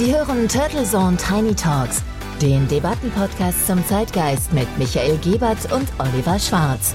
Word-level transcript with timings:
Sie 0.00 0.14
hören 0.16 0.48
Turtle 0.48 0.84
Zone 0.84 1.18
Tiny 1.18 1.54
Talks, 1.54 2.02
den 2.40 2.66
Debattenpodcast 2.68 3.66
zum 3.66 3.84
Zeitgeist 3.84 4.50
mit 4.50 4.66
Michael 4.78 5.18
Gebert 5.18 5.70
und 5.70 5.86
Oliver 5.98 6.38
Schwarz. 6.38 6.94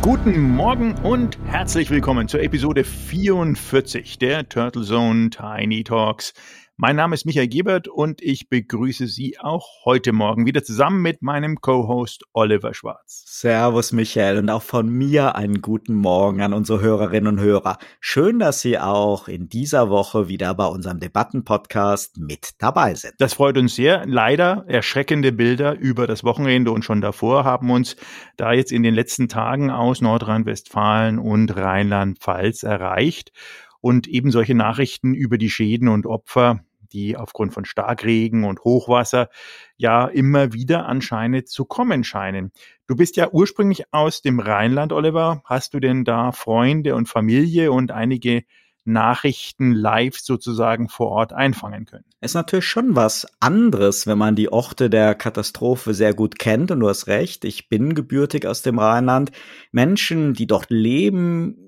Guten 0.00 0.50
Morgen 0.50 0.94
und 1.02 1.36
herzlich 1.46 1.90
willkommen 1.90 2.28
zur 2.28 2.40
Episode 2.40 2.84
44 2.84 4.16
der 4.20 4.48
Turtle 4.48 4.84
Zone 4.84 5.30
Tiny 5.30 5.82
Talks. 5.82 6.34
Mein 6.78 6.96
Name 6.96 7.14
ist 7.14 7.24
Michael 7.24 7.48
Gebert 7.48 7.88
und 7.88 8.20
ich 8.20 8.50
begrüße 8.50 9.06
Sie 9.06 9.38
auch 9.38 9.86
heute 9.86 10.12
Morgen 10.12 10.44
wieder 10.44 10.62
zusammen 10.62 11.00
mit 11.00 11.22
meinem 11.22 11.62
Co-Host 11.62 12.24
Oliver 12.34 12.74
Schwarz. 12.74 13.24
Servus 13.26 13.92
Michael 13.92 14.36
und 14.36 14.50
auch 14.50 14.60
von 14.60 14.90
mir 14.90 15.36
einen 15.36 15.62
guten 15.62 15.94
Morgen 15.94 16.42
an 16.42 16.52
unsere 16.52 16.82
Hörerinnen 16.82 17.38
und 17.38 17.40
Hörer. 17.40 17.78
Schön, 17.98 18.38
dass 18.38 18.60
Sie 18.60 18.78
auch 18.78 19.26
in 19.26 19.48
dieser 19.48 19.88
Woche 19.88 20.28
wieder 20.28 20.52
bei 20.52 20.66
unserem 20.66 21.00
Debattenpodcast 21.00 22.18
mit 22.18 22.50
dabei 22.58 22.94
sind. 22.94 23.14
Das 23.20 23.32
freut 23.32 23.56
uns 23.56 23.74
sehr. 23.74 24.04
Leider 24.04 24.66
erschreckende 24.68 25.32
Bilder 25.32 25.78
über 25.78 26.06
das 26.06 26.24
Wochenende 26.24 26.72
und 26.72 26.84
schon 26.84 27.00
davor 27.00 27.44
haben 27.44 27.70
uns 27.70 27.96
da 28.36 28.52
jetzt 28.52 28.70
in 28.70 28.82
den 28.82 28.94
letzten 28.94 29.28
Tagen 29.28 29.70
aus 29.70 30.02
Nordrhein-Westfalen 30.02 31.18
und 31.18 31.56
Rheinland-Pfalz 31.56 32.64
erreicht 32.64 33.32
und 33.80 34.06
eben 34.06 34.30
solche 34.30 34.54
Nachrichten 34.54 35.14
über 35.14 35.38
die 35.38 35.50
Schäden 35.50 35.88
und 35.88 36.06
Opfer, 36.06 36.60
die 36.92 37.16
aufgrund 37.16 37.52
von 37.52 37.64
Starkregen 37.64 38.44
und 38.44 38.60
Hochwasser 38.64 39.28
ja 39.76 40.06
immer 40.06 40.52
wieder 40.52 40.86
anscheinend 40.86 41.48
zu 41.48 41.64
kommen 41.64 42.04
scheinen. 42.04 42.52
Du 42.86 42.96
bist 42.96 43.16
ja 43.16 43.30
ursprünglich 43.30 43.92
aus 43.92 44.22
dem 44.22 44.40
Rheinland, 44.40 44.92
Oliver. 44.92 45.42
Hast 45.44 45.74
du 45.74 45.80
denn 45.80 46.04
da 46.04 46.32
Freunde 46.32 46.94
und 46.94 47.08
Familie 47.08 47.72
und 47.72 47.90
einige 47.90 48.44
Nachrichten 48.86 49.72
live 49.72 50.18
sozusagen 50.18 50.88
vor 50.88 51.08
Ort 51.08 51.32
einfangen 51.32 51.86
können. 51.86 52.04
Es 52.20 52.30
ist 52.30 52.34
natürlich 52.36 52.66
schon 52.66 52.94
was 52.94 53.26
anderes, 53.40 54.06
wenn 54.06 54.16
man 54.16 54.36
die 54.36 54.50
Orte 54.52 54.88
der 54.88 55.14
Katastrophe 55.14 55.92
sehr 55.92 56.14
gut 56.14 56.38
kennt. 56.38 56.70
Und 56.70 56.80
du 56.80 56.88
hast 56.88 57.08
recht, 57.08 57.44
ich 57.44 57.68
bin 57.68 57.94
gebürtig 57.94 58.46
aus 58.46 58.62
dem 58.62 58.78
Rheinland. 58.78 59.32
Menschen, 59.72 60.34
die 60.34 60.46
dort 60.46 60.70
leben, 60.70 61.65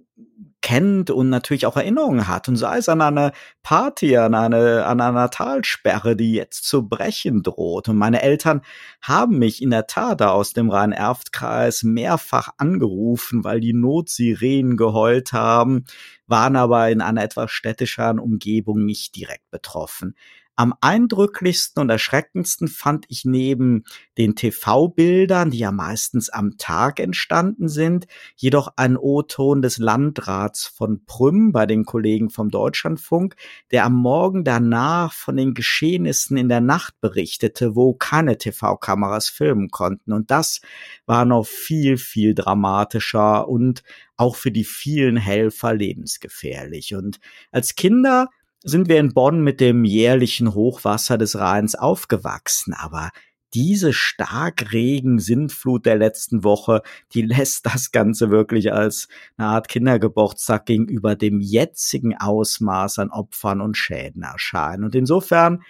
kennt 0.61 1.11
und 1.11 1.31
natürlich 1.31 1.67
auch 1.67 1.77
Erinnerungen 1.77 2.29
hat 2.29 2.49
und 2.49 2.57
sei 2.57 2.79
es 2.79 2.89
an 2.89 3.01
eine 3.01 3.33
Party, 3.63 4.17
an 4.17 4.35
eine, 4.35 4.85
an 4.87 5.01
einer 5.01 5.31
Talsperre, 5.31 6.17
die 6.17 6.33
jetzt 6.33 6.65
zu 6.65 6.89
brechen 6.89 7.43
droht. 7.43 7.89
Und 7.89 7.97
meine 7.97 8.23
Eltern 8.23 8.63
haben 9.01 9.39
mich 9.39 9.63
in 9.63 9.71
der 9.71 9.87
Tat 9.87 10.21
aus 10.21 10.53
dem 10.53 10.69
Rhein-Erft-Kreis 10.69 11.85
mehrfach 11.85 12.51
angerufen, 12.59 13.45
weil 13.45 13.61
die 13.61 13.73
Notsirenen 13.73 14.77
geheult 14.77 15.33
haben, 15.33 15.85
waren 16.27 16.57
aber 16.57 16.91
in 16.91 17.01
einer 17.01 17.23
etwas 17.23 17.51
städtischeren 17.51 18.19
Umgebung 18.19 18.85
nicht 18.85 19.15
direkt 19.17 19.51
betroffen. 19.51 20.17
Am 20.59 20.75
eindrücklichsten 20.81 21.81
und 21.81 21.89
erschreckendsten 21.89 22.67
fand 22.67 23.07
ich 23.07 23.25
neben 23.25 23.85
den 24.19 24.35
TV-Bildern, 24.35 25.53
die 25.53 25.59
ja 25.59 25.71
meistens 25.71 26.31
am 26.31 26.59
Tag 26.59 26.99
entstanden 26.99 27.69
sind, 27.69 28.09
jedoch 28.35 28.73
ein 28.75 28.97
O-Ton 28.97 29.63
des 29.63 29.79
Landrats 29.79 30.67
von 30.67 31.05
Prüm 31.05 31.53
bei 31.53 31.65
den 31.65 31.85
Kollegen 31.85 32.29
vom 32.29 32.51
Deutschlandfunk, 32.51 33.37
der 33.71 33.85
am 33.85 33.95
Morgen 33.95 34.43
danach 34.43 35.13
von 35.13 35.37
den 35.37 35.55
Geschehnissen 35.55 36.37
in 36.37 36.49
der 36.49 36.61
Nacht 36.61 37.01
berichtete, 37.01 37.77
wo 37.77 37.95
keine 37.95 38.37
TV-Kameras 38.37 39.29
filmen 39.29 39.71
konnten. 39.71 40.13
Und 40.13 40.33
das 40.33 40.61
war 41.07 41.25
noch 41.25 41.47
viel, 41.47 41.99
viel 41.99 42.35
dramatischer 42.35 43.47
und 43.47 43.85
auch 44.17 44.35
für 44.35 44.51
die 44.51 44.65
vielen 44.65 45.17
Helfer 45.17 45.73
lebensgefährlich. 45.73 46.97
Und 46.97 47.21
als 47.53 47.77
Kinder 47.77 48.29
sind 48.69 48.89
wir 48.89 48.99
in 48.99 49.15
Bonn 49.15 49.43
mit 49.43 49.61
dem 49.61 49.85
jährlichen 49.85 50.55
Hochwasser 50.55 51.19
des 51.19 51.39
Rheins 51.39 51.75
aufgewachsen, 51.75 52.75
aber 52.75 53.11
diese 53.55 53.93
Starkregen-Sintflut 53.95 55.87
der 55.87 55.97
letzten 55.97 56.45
Woche, 56.45 56.83
die 57.13 57.23
lässt 57.27 57.67
das 57.67 57.91
Ganze 57.93 58.31
wirklich 58.31 58.73
als 58.73 59.09
eine 59.37 59.49
Art 59.49 59.69
Kindergeburtstag 59.69 60.67
gegenüber 60.67 61.17
dem 61.17 61.41
jetzigen 61.41 62.17
Ausmaß 62.17 62.99
an 62.99 63.11
Opfern 63.11 63.61
und 63.61 63.77
Schäden 63.77 64.23
erscheinen. 64.23 64.85
Und 64.85 64.95
insofern 64.95 65.63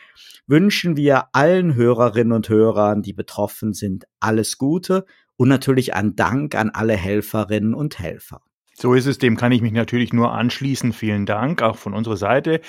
wünschen 0.47 0.97
wir 0.97 1.29
allen 1.33 1.75
Hörerinnen 1.75 2.33
und 2.33 2.49
Hörern, 2.49 3.03
die 3.03 3.13
betroffen 3.13 3.75
sind, 3.75 4.07
alles 4.19 4.59
Gute 4.59 5.05
und 5.37 5.49
natürlich 5.49 5.95
ein 5.95 6.17
Dank 6.17 6.55
an 6.55 6.71
alle 6.71 6.97
Helferinnen 6.97 7.75
und 7.75 7.99
Helfer. 7.99 8.41
So 8.81 8.95
ist 8.95 9.07
es, 9.07 9.19
dem 9.19 9.37
kann 9.37 9.51
ich 9.51 9.61
mich 9.61 9.73
natürlich 9.73 10.13
nur 10.13 10.31
anschließen. 10.33 10.93
Vielen 10.93 11.27
Dank, 11.27 11.63
auch 11.63 11.77
von 11.77 11.95
unserer 11.95 12.17
Seite. 12.17 12.61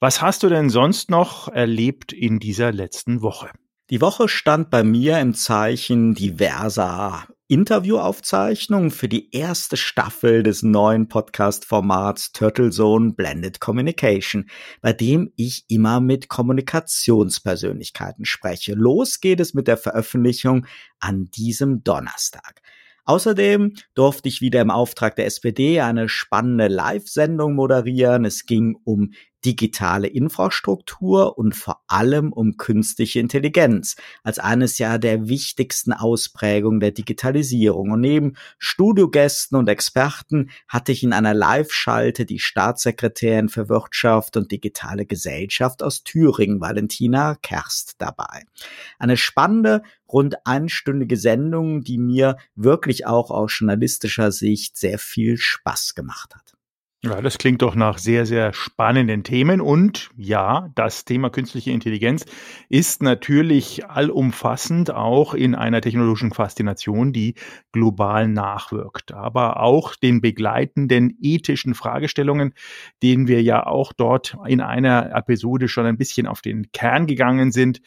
Was 0.00 0.20
hast 0.20 0.42
du 0.42 0.48
denn 0.48 0.70
sonst 0.70 1.08
noch 1.08 1.46
erlebt 1.46 2.12
in 2.12 2.40
dieser 2.40 2.72
letzten 2.72 3.22
Woche? 3.22 3.48
Die 3.88 4.00
Woche 4.00 4.26
stand 4.28 4.70
bei 4.70 4.82
mir 4.82 5.20
im 5.20 5.34
Zeichen 5.34 6.14
diverser 6.14 7.28
Interviewaufzeichnungen 7.46 8.90
für 8.90 9.06
die 9.08 9.30
erste 9.30 9.76
Staffel 9.76 10.42
des 10.42 10.64
neuen 10.64 11.06
Podcast-Formats 11.06 12.32
Turtle 12.32 12.70
Zone 12.70 13.12
Blended 13.12 13.60
Communication, 13.60 14.48
bei 14.80 14.92
dem 14.92 15.32
ich 15.36 15.66
immer 15.68 16.00
mit 16.00 16.28
Kommunikationspersönlichkeiten 16.28 18.24
spreche. 18.24 18.74
Los 18.74 19.20
geht 19.20 19.38
es 19.38 19.54
mit 19.54 19.68
der 19.68 19.76
Veröffentlichung 19.76 20.66
an 20.98 21.30
diesem 21.30 21.84
Donnerstag. 21.84 22.62
Außerdem 23.04 23.74
durfte 23.94 24.28
ich 24.28 24.40
wieder 24.40 24.60
im 24.60 24.70
Auftrag 24.70 25.16
der 25.16 25.26
SPD 25.26 25.80
eine 25.80 26.08
spannende 26.08 26.68
Live-Sendung 26.68 27.54
moderieren. 27.54 28.24
Es 28.24 28.46
ging 28.46 28.76
um 28.84 29.12
digitale 29.44 30.06
Infrastruktur 30.06 31.38
und 31.38 31.54
vor 31.54 31.82
allem 31.86 32.32
um 32.32 32.56
künstliche 32.56 33.20
Intelligenz 33.20 33.96
als 34.22 34.38
eines 34.38 34.78
ja 34.78 34.98
der 34.98 35.28
wichtigsten 35.28 35.92
Ausprägungen 35.92 36.80
der 36.80 36.92
Digitalisierung. 36.92 37.90
Und 37.90 38.00
neben 38.00 38.34
Studiogästen 38.58 39.58
und 39.58 39.68
Experten 39.68 40.50
hatte 40.68 40.92
ich 40.92 41.02
in 41.02 41.12
einer 41.12 41.34
Live-Schalte 41.34 42.24
die 42.24 42.38
Staatssekretärin 42.38 43.48
für 43.48 43.68
Wirtschaft 43.68 44.36
und 44.36 44.52
digitale 44.52 45.06
Gesellschaft 45.06 45.82
aus 45.82 46.04
Thüringen, 46.04 46.60
Valentina 46.60 47.36
Kerst, 47.42 47.96
dabei. 47.98 48.44
Eine 48.98 49.16
spannende, 49.16 49.82
rund 50.08 50.36
einstündige 50.46 51.16
Sendung, 51.16 51.82
die 51.82 51.98
mir 51.98 52.36
wirklich 52.54 53.06
auch 53.06 53.30
aus 53.30 53.58
journalistischer 53.58 54.30
Sicht 54.30 54.76
sehr 54.76 54.98
viel 54.98 55.38
Spaß 55.38 55.94
gemacht 55.94 56.34
hat. 56.34 56.51
Ja, 57.04 57.20
das 57.20 57.38
klingt 57.38 57.62
doch 57.62 57.74
nach 57.74 57.98
sehr, 57.98 58.26
sehr 58.26 58.52
spannenden 58.52 59.24
Themen. 59.24 59.60
Und 59.60 60.10
ja, 60.16 60.70
das 60.76 61.04
Thema 61.04 61.30
künstliche 61.30 61.72
Intelligenz 61.72 62.24
ist 62.68 63.02
natürlich 63.02 63.84
allumfassend 63.86 64.92
auch 64.92 65.34
in 65.34 65.56
einer 65.56 65.80
technologischen 65.80 66.32
Faszination, 66.32 67.12
die 67.12 67.34
global 67.72 68.28
nachwirkt. 68.28 69.12
Aber 69.12 69.60
auch 69.60 69.96
den 69.96 70.20
begleitenden 70.20 71.18
ethischen 71.20 71.74
Fragestellungen, 71.74 72.54
denen 73.02 73.26
wir 73.26 73.42
ja 73.42 73.66
auch 73.66 73.92
dort 73.92 74.36
in 74.46 74.60
einer 74.60 75.10
Episode 75.12 75.66
schon 75.66 75.86
ein 75.86 75.98
bisschen 75.98 76.28
auf 76.28 76.40
den 76.40 76.70
Kern 76.70 77.08
gegangen 77.08 77.50
sind, 77.50 77.80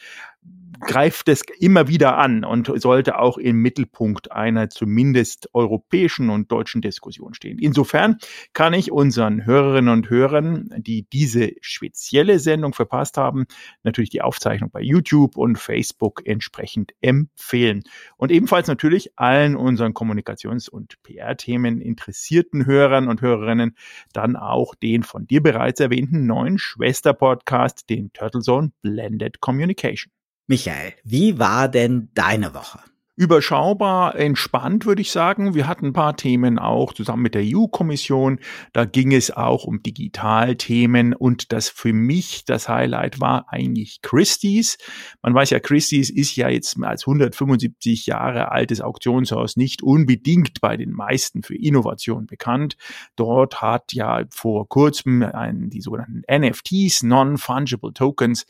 greift 0.80 1.28
es 1.28 1.42
immer 1.58 1.88
wieder 1.88 2.18
an 2.18 2.44
und 2.44 2.70
sollte 2.80 3.18
auch 3.18 3.38
im 3.38 3.60
Mittelpunkt 3.62 4.32
einer 4.32 4.68
zumindest 4.68 5.48
europäischen 5.54 6.30
und 6.30 6.50
deutschen 6.52 6.82
Diskussion 6.82 7.34
stehen. 7.34 7.58
Insofern 7.58 8.18
kann 8.52 8.74
ich 8.74 8.92
unseren 8.92 9.44
Hörerinnen 9.44 9.92
und 9.92 10.10
Hörern, 10.10 10.70
die 10.76 11.06
diese 11.12 11.52
spezielle 11.60 12.38
Sendung 12.38 12.74
verpasst 12.74 13.16
haben, 13.16 13.46
natürlich 13.82 14.10
die 14.10 14.22
Aufzeichnung 14.22 14.70
bei 14.70 14.80
YouTube 14.80 15.36
und 15.36 15.58
Facebook 15.58 16.22
entsprechend 16.24 16.92
empfehlen. 17.00 17.82
Und 18.16 18.30
ebenfalls 18.30 18.68
natürlich 18.68 19.18
allen 19.18 19.56
unseren 19.56 19.92
Kommunikations- 19.92 20.68
und 20.68 21.02
PR-Themen 21.02 21.80
interessierten 21.80 22.66
Hörern 22.66 23.08
und 23.08 23.22
Hörerinnen 23.22 23.76
dann 24.12 24.36
auch 24.36 24.74
den 24.74 25.02
von 25.02 25.26
dir 25.26 25.42
bereits 25.42 25.80
erwähnten 25.80 26.26
neuen 26.26 26.58
Schwester-Podcast, 26.58 27.88
den 27.88 28.12
Turtle 28.12 28.40
Zone 28.40 28.72
Blended 28.82 29.40
Communication. 29.40 30.12
Michael, 30.48 30.94
wie 31.02 31.40
war 31.40 31.68
denn 31.68 32.10
deine 32.14 32.54
Woche? 32.54 32.78
Überschaubar 33.16 34.14
entspannt, 34.14 34.84
würde 34.84 35.00
ich 35.00 35.10
sagen. 35.10 35.54
Wir 35.54 35.66
hatten 35.66 35.86
ein 35.86 35.92
paar 35.94 36.16
Themen 36.16 36.58
auch 36.58 36.92
zusammen 36.92 37.22
mit 37.22 37.34
der 37.34 37.42
EU-Kommission. 37.44 38.38
Da 38.74 38.84
ging 38.84 39.12
es 39.12 39.30
auch 39.30 39.64
um 39.64 39.82
Digitalthemen 39.82 41.14
und 41.14 41.50
das 41.52 41.70
für 41.70 41.94
mich 41.94 42.44
das 42.44 42.68
Highlight 42.68 43.18
war 43.18 43.46
eigentlich 43.48 44.02
Christie's. 44.02 44.76
Man 45.22 45.34
weiß 45.34 45.48
ja, 45.50 45.60
Christie's 45.60 46.10
ist 46.10 46.36
ja 46.36 46.50
jetzt 46.50 46.76
als 46.82 47.06
175 47.06 48.06
Jahre 48.06 48.52
altes 48.52 48.82
Auktionshaus 48.82 49.56
nicht 49.56 49.82
unbedingt 49.82 50.60
bei 50.60 50.76
den 50.76 50.92
meisten 50.92 51.42
für 51.42 51.56
Innovation 51.56 52.26
bekannt. 52.26 52.76
Dort 53.16 53.62
hat 53.62 53.94
ja 53.94 54.24
vor 54.28 54.68
kurzem 54.68 55.22
ein, 55.22 55.70
die 55.70 55.80
sogenannten 55.80 56.22
NFTs, 56.30 57.02
Non-Fungible 57.02 57.94
Tokens, 57.94 58.44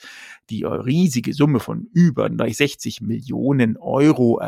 die 0.50 0.64
riesige 0.64 1.32
Summe 1.32 1.60
von 1.60 1.88
über 1.92 2.28
60 2.28 3.00
Millionen 3.00 3.76
Euro. 3.76 4.38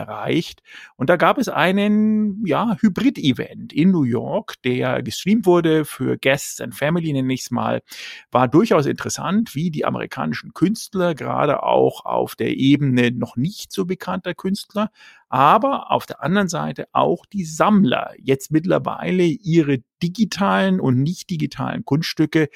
Und 0.97 1.11
da 1.11 1.17
gab 1.17 1.39
es 1.39 1.49
einen, 1.49 2.45
ja, 2.47 2.77
Hybrid-Event 2.81 3.73
in 3.73 3.91
New 3.91 4.05
York, 4.05 4.55
der 4.63 5.03
gestreamt 5.03 5.47
wurde 5.47 5.85
für 5.85 6.17
Guests 6.19 6.61
and 6.61 6.75
Family, 6.75 7.13
nenne 7.13 7.33
ich 7.33 7.43
es 7.43 7.51
mal. 7.51 7.83
War 8.31 8.49
durchaus 8.49 8.87
interessant, 8.87 9.55
wie 9.55 9.71
die 9.71 9.85
amerikanischen 9.85 10.55
Künstler, 10.55 11.15
gerade 11.15 11.63
auch 11.63 12.05
auf 12.05 12.37
der 12.37 12.57
Ebene 12.57 13.11
noch 13.11 13.37
nicht 13.37 13.73
so 13.73 13.85
bekannter 13.85 14.35
Künstler, 14.35 14.91
aber 15.29 15.91
auf 15.91 16.07
der 16.07 16.23
anderen 16.23 16.49
Seite 16.49 16.89
auch 16.93 17.27
die 17.27 17.45
Sammler 17.45 18.13
jetzt 18.19 18.51
mittlerweile 18.51 19.25
ihre 19.25 19.79
digitalen 20.03 20.81
und 20.81 21.03
nicht 21.03 21.31
digitalen 21.31 21.85
Kunststücke 21.85 22.49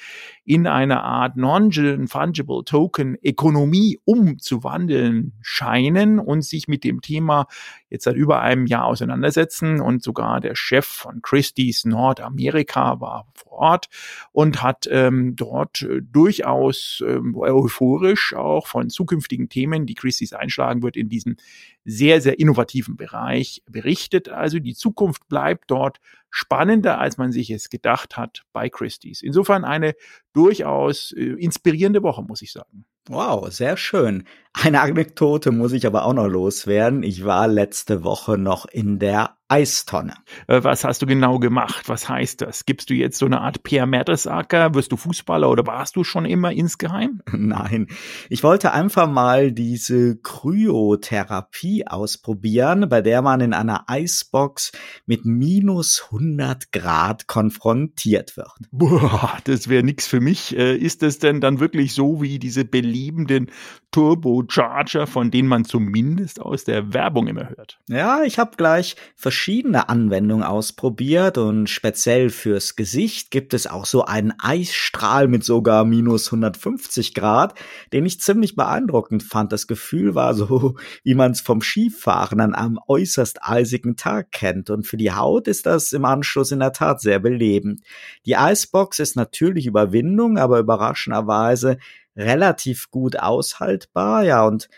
in 0.45 0.67
eine 0.67 1.03
Art 1.03 1.35
non-fungible 1.35 2.63
Token 2.65 3.17
Ökonomie 3.21 3.99
umzuwandeln 4.05 5.33
scheinen 5.41 6.19
und 6.19 6.43
sich 6.43 6.67
mit 6.67 6.83
dem 6.83 7.01
Thema 7.01 7.47
jetzt 7.89 8.05
seit 8.05 8.15
über 8.15 8.41
einem 8.41 8.65
Jahr 8.65 8.85
auseinandersetzen. 8.85 9.81
Und 9.81 10.03
sogar 10.03 10.39
der 10.39 10.55
Chef 10.55 10.85
von 10.85 11.21
Christie's 11.21 11.85
Nordamerika 11.85 12.99
war 12.99 13.27
vor 13.33 13.51
Ort 13.51 13.89
und 14.31 14.61
hat 14.63 14.87
ähm, 14.89 15.35
dort 15.35 15.83
äh, 15.83 16.01
durchaus 16.01 17.03
ähm, 17.05 17.35
euphorisch 17.35 18.33
auch 18.33 18.67
von 18.67 18.89
zukünftigen 18.89 19.49
Themen, 19.49 19.85
die 19.85 19.95
Christie's 19.95 20.33
einschlagen 20.33 20.81
wird, 20.81 20.97
in 20.97 21.09
diesem 21.09 21.35
sehr, 21.85 22.21
sehr 22.21 22.39
innovativen 22.39 22.95
Bereich 22.95 23.61
berichtet. 23.69 24.29
Also 24.29 24.59
die 24.59 24.75
Zukunft 24.75 25.27
bleibt 25.27 25.69
dort 25.69 25.99
spannender, 26.29 26.99
als 26.99 27.17
man 27.17 27.31
sich 27.31 27.49
es 27.51 27.69
gedacht 27.69 28.17
hat 28.17 28.43
bei 28.53 28.69
Christie's. 28.69 29.21
Insofern 29.21 29.65
eine 29.65 29.93
durchaus 30.33 31.11
äh, 31.11 31.23
inspirierende 31.23 32.01
Woche, 32.01 32.23
muss 32.23 32.41
ich 32.41 32.51
sagen. 32.51 32.85
Wow, 33.07 33.51
sehr 33.51 33.75
schön. 33.77 34.23
Eine 34.53 34.81
Anekdote 34.81 35.51
muss 35.51 35.73
ich 35.73 35.85
aber 35.87 36.05
auch 36.05 36.13
noch 36.13 36.27
loswerden. 36.27 37.03
Ich 37.03 37.25
war 37.25 37.47
letzte 37.47 38.03
Woche 38.03 38.37
noch 38.37 38.65
in 38.65 38.99
der 38.99 39.37
Eistonne. 39.53 40.15
Äh, 40.47 40.63
was 40.63 40.83
hast 40.83 41.03
du 41.03 41.05
genau 41.05 41.37
gemacht? 41.37 41.87
Was 41.87 42.09
heißt 42.09 42.41
das? 42.41 42.65
Gibst 42.65 42.89
du 42.89 42.95
jetzt 42.95 43.19
so 43.19 43.27
eine 43.27 43.41
Art 43.41 43.61
Pierre 43.61 43.85
Mertesacker? 43.85 44.73
Wirst 44.73 44.91
du 44.91 44.97
Fußballer 44.97 45.47
oder 45.47 45.67
warst 45.67 45.95
du 45.95 46.03
schon 46.03 46.25
immer 46.25 46.51
insgeheim? 46.51 47.21
Nein, 47.31 47.87
ich 48.29 48.43
wollte 48.43 48.73
einfach 48.73 49.07
mal 49.07 49.51
diese 49.51 50.17
Kryotherapie 50.17 51.85
ausprobieren, 51.85 52.89
bei 52.89 53.01
der 53.01 53.21
man 53.21 53.41
in 53.41 53.53
einer 53.53 53.83
Eisbox 53.87 54.71
mit 55.05 55.23
minus 55.25 56.07
100 56.11 56.71
Grad 56.71 57.27
konfrontiert 57.27 58.37
wird. 58.37 58.53
Boah, 58.71 59.37
das 59.43 59.67
wäre 59.67 59.83
nix 59.83 60.07
für 60.07 60.19
mich. 60.19 60.57
Äh, 60.57 60.77
ist 60.77 61.03
es 61.03 61.19
denn 61.19 61.41
dann 61.41 61.59
wirklich 61.59 61.93
so 61.93 62.23
wie 62.23 62.39
diese 62.39 62.65
beliebenden 62.65 63.51
Turbocharger, 64.47 65.07
von 65.07 65.31
denen 65.31 65.47
man 65.47 65.65
zumindest 65.65 66.39
aus 66.39 66.63
der 66.63 66.93
Werbung 66.93 67.27
immer 67.27 67.49
hört? 67.49 67.79
Ja, 67.87 68.23
ich 68.23 68.39
habe 68.39 68.55
gleich 68.57 68.95
verschiedene 69.15 69.89
Anwendungen 69.89 70.43
ausprobiert 70.43 71.37
und 71.37 71.69
speziell 71.69 72.29
fürs 72.29 72.75
Gesicht 72.75 73.31
gibt 73.31 73.53
es 73.53 73.67
auch 73.67 73.85
so 73.85 74.05
einen 74.05 74.33
Eisstrahl 74.39 75.27
mit 75.27 75.43
sogar 75.43 75.85
minus 75.85 76.27
150 76.27 77.13
Grad, 77.13 77.57
den 77.91 78.05
ich 78.05 78.19
ziemlich 78.19 78.55
beeindruckend 78.55 79.23
fand. 79.23 79.51
Das 79.51 79.67
Gefühl 79.67 80.15
war 80.15 80.33
so, 80.33 80.75
wie 81.03 81.15
man 81.15 81.31
es 81.31 81.41
vom 81.41 81.61
Skifahren 81.61 82.39
an 82.39 82.55
einem 82.55 82.79
äußerst 82.87 83.43
eisigen 83.43 83.95
Tag 83.95 84.31
kennt. 84.31 84.69
Und 84.69 84.87
für 84.87 84.97
die 84.97 85.11
Haut 85.11 85.47
ist 85.47 85.65
das 85.65 85.93
im 85.93 86.05
Anschluss 86.05 86.51
in 86.51 86.59
der 86.59 86.73
Tat 86.73 87.01
sehr 87.01 87.19
belebend. 87.19 87.81
Die 88.25 88.37
Eisbox 88.37 88.99
ist 88.99 89.15
natürlich 89.15 89.65
Überwindung, 89.65 90.37
aber 90.37 90.59
überraschenderweise 90.59 91.77
relativ 92.15 92.91
gut 92.91 93.17
aushaltbar. 93.19 94.23
Ja, 94.23 94.45
und 94.45 94.69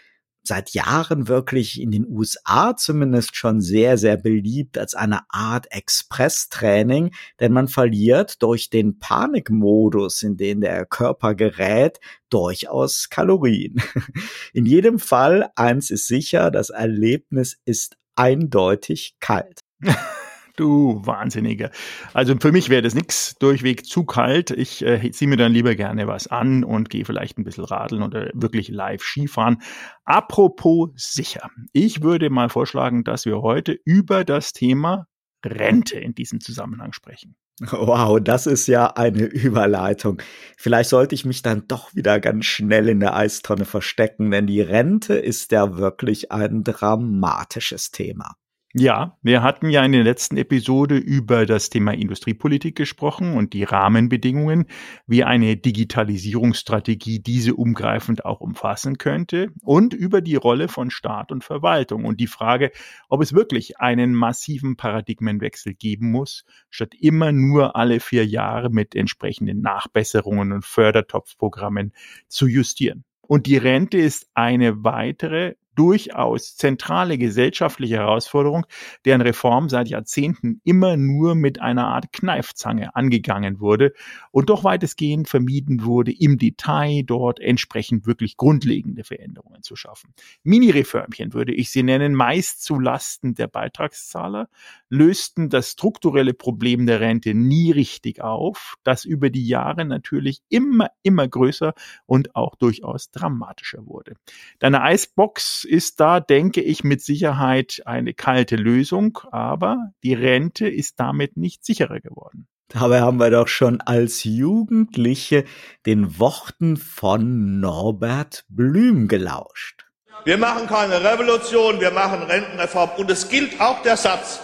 seit 0.47 0.71
Jahren 0.71 1.27
wirklich 1.27 1.81
in 1.81 1.91
den 1.91 2.07
USA 2.07 2.75
zumindest 2.77 3.35
schon 3.35 3.61
sehr, 3.61 3.97
sehr 3.97 4.17
beliebt 4.17 4.77
als 4.77 4.93
eine 4.93 5.21
Art 5.29 5.71
Express-Training, 5.71 7.11
denn 7.39 7.51
man 7.51 7.67
verliert 7.67 8.41
durch 8.41 8.69
den 8.69 8.99
Panikmodus, 8.99 10.21
in 10.23 10.37
den 10.37 10.61
der 10.61 10.85
Körper 10.85 11.35
gerät, 11.35 11.99
durchaus 12.29 13.09
Kalorien. 13.09 13.81
In 14.53 14.65
jedem 14.65 14.99
Fall, 14.99 15.49
eins 15.55 15.89
ist 15.89 16.07
sicher, 16.07 16.51
das 16.51 16.69
Erlebnis 16.69 17.57
ist 17.65 17.97
eindeutig 18.15 19.15
kalt. 19.19 19.61
Du 20.55 21.01
Wahnsinniger. 21.05 21.71
Also 22.13 22.35
für 22.39 22.51
mich 22.51 22.69
wäre 22.69 22.81
das 22.81 22.95
nix 22.95 23.35
durchweg 23.39 23.85
zu 23.85 24.05
kalt. 24.05 24.51
Ich 24.51 24.85
äh, 24.85 25.11
ziehe 25.11 25.29
mir 25.29 25.37
dann 25.37 25.51
lieber 25.51 25.75
gerne 25.75 26.07
was 26.07 26.27
an 26.27 26.63
und 26.63 26.89
gehe 26.89 27.05
vielleicht 27.05 27.37
ein 27.37 27.43
bisschen 27.43 27.65
radeln 27.65 28.03
oder 28.03 28.29
wirklich 28.33 28.69
live 28.69 29.03
Skifahren. 29.03 29.61
Apropos 30.05 30.89
sicher. 30.95 31.49
Ich 31.73 32.01
würde 32.01 32.29
mal 32.29 32.49
vorschlagen, 32.49 33.03
dass 33.03 33.25
wir 33.25 33.41
heute 33.41 33.77
über 33.85 34.23
das 34.23 34.53
Thema 34.53 35.07
Rente 35.45 35.99
in 35.99 36.15
diesem 36.15 36.39
Zusammenhang 36.39 36.93
sprechen. 36.93 37.35
Wow, 37.61 38.19
das 38.21 38.47
ist 38.47 38.67
ja 38.67 38.87
eine 38.87 39.23
Überleitung. 39.23 40.21
Vielleicht 40.57 40.89
sollte 40.89 41.15
ich 41.15 41.23
mich 41.23 41.41
dann 41.41 41.67
doch 41.67 41.95
wieder 41.95 42.19
ganz 42.19 42.45
schnell 42.45 42.89
in 42.89 42.99
der 42.99 43.15
Eistonne 43.15 43.63
verstecken, 43.63 44.29
denn 44.31 44.45
die 44.45 44.59
Rente 44.59 45.15
ist 45.15 45.53
ja 45.53 45.77
wirklich 45.77 46.33
ein 46.33 46.63
dramatisches 46.63 47.91
Thema. 47.91 48.35
Ja, 48.77 49.18
wir 49.22 49.42
hatten 49.42 49.69
ja 49.69 49.86
in 49.86 49.94
der 49.94 50.04
letzten 50.04 50.36
Episode 50.36 50.98
über 50.98 51.45
das 51.45 51.69
Thema 51.69 51.94
Industriepolitik 51.94 52.75
gesprochen 52.75 53.38
und 53.38 53.54
die 53.54 53.63
Rahmenbedingungen, 53.63 54.66
wie 55.07 55.24
eine 55.24 55.56
Digitalisierungsstrategie 55.56 57.22
diese 57.22 57.56
umgreifend 57.56 58.25
auch 58.25 58.42
umfassen 58.42 58.98
könnte 58.98 59.48
und 59.62 59.94
über 59.94 60.19
die 60.19 60.36
Rolle 60.36 60.68
von 60.68 60.89
Staat 60.89 61.31
und 61.31 61.45
Verwaltung 61.45 62.04
und 62.04 62.19
die 62.19 62.27
Frage, 62.27 62.74
ob 63.07 63.22
es 63.22 63.31
wirklich 63.31 63.80
einen 63.80 64.13
massiven 64.13 64.75
Paradigmenwechsel 64.75 65.74
geben 65.74 66.12
muss, 66.12 66.44
statt 66.69 66.94
immer 67.00 67.31
nur 67.31 67.77
alle 67.77 68.01
vier 68.01 68.25
Jahre 68.25 68.69
mit 68.69 68.94
entsprechenden 68.94 69.62
Nachbesserungen 69.62 70.51
und 70.51 70.66
Fördertopfprogrammen 70.66 71.94
zu 72.27 72.45
justieren. 72.45 73.06
Und 73.22 73.45
die 73.45 73.56
Rente 73.56 73.98
ist 73.98 74.30
eine 74.33 74.83
weitere 74.83 75.56
durchaus 75.75 76.56
zentrale 76.56 77.18
gesellschaftliche 77.18 77.98
Herausforderung, 77.98 78.66
deren 79.06 79.22
Reform 79.22 79.69
seit 79.69 79.88
Jahrzehnten 79.88 80.62
immer 80.63 80.98
nur 80.98 81.36
mit 81.36 81.62
einer 81.62 81.88
Art 81.88 82.12
Kneifzange 82.12 82.95
angegangen 82.95 83.60
wurde 83.60 83.94
und 84.31 84.50
doch 84.50 84.63
weitestgehend 84.63 85.27
vermieden 85.27 85.83
wurde, 85.83 86.12
im 86.12 86.38
Detail 86.38 87.04
dort 87.04 87.39
entsprechend 87.39 88.06
wirklich 88.06 88.38
grundlegende 88.38 89.04
Veränderungen 89.04 89.63
zu 89.63 89.75
schaffen. 89.75 90.13
Mini-Reformchen 90.44 91.33
würde 91.33 91.54
ich 91.54 91.69
sie 91.72 91.83
nennen, 91.83 92.13
meist 92.13 92.63
zu 92.63 92.80
Lasten 92.80 93.36
der 93.36 93.48
Beitragszahler, 93.48 94.50
lösten 94.89 95.50
das 95.50 95.72
strukturelle 95.72 96.33
Problem 96.33 96.86
der 96.86 97.01
Rente 97.01 97.33
nie 97.33 97.72
richtig 97.72 98.22
auf, 98.22 98.75
das 98.83 99.06
über 99.06 99.30
die 99.30 99.48
Jahre 99.48 99.86
natürlich 99.86 100.42
immer, 100.50 100.89
immer 101.04 101.27
größer 101.27 101.74
und 102.05 102.36
auch 102.36 102.55
durchaus 102.55 103.12
dramatischer 103.12 103.86
wurde. 103.86 104.15
Deine 104.60 104.82
Eisbox 104.82 105.64
ist 105.65 106.00
da, 106.00 106.19
denke 106.19 106.62
ich, 106.62 106.84
mit 106.84 107.01
Sicherheit 107.01 107.81
eine 107.86 108.13
kalte 108.13 108.55
Lösung, 108.55 109.19
aber 109.31 109.91
die 110.03 110.13
Rente 110.13 110.67
ist 110.67 111.00
damit 111.00 111.38
nicht 111.38 111.65
sicherer 111.65 112.00
geworden. 112.00 112.48
Dabei 112.69 113.01
haben 113.01 113.19
wir 113.19 113.29
doch 113.29 113.48
schon 113.48 113.81
als 113.81 114.24
Jugendliche 114.24 115.45
den 115.86 116.19
Worten 116.19 116.77
von 116.77 117.60
Norbert 117.60 118.43
Blüm 118.50 119.07
gelauscht. 119.07 119.86
Wir 120.24 120.38
machen 120.38 120.65
keine 120.67 121.03
Revolution, 121.03 121.79
wir 121.79 121.91
machen 121.91 122.24
Rentenreform. 122.24 122.89
Und 122.98 123.12
es 123.12 123.29
gilt 123.29 123.62
auch 123.62 123.84
der 123.84 123.98
Satz, 123.98 124.39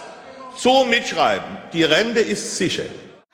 so 0.54 0.84
mitschreiben, 0.84 1.46
die 1.72 1.82
Rente 1.82 2.20
ist 2.20 2.56
sicher. 2.56 2.84